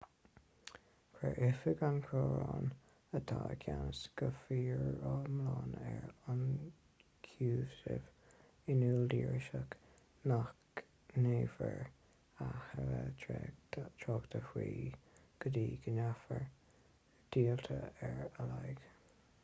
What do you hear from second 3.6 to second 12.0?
gceannas go foriomlán ar ionchúisimh in iúl d'iriseoirí nach ndéanfar